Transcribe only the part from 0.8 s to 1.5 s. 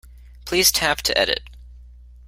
to edit.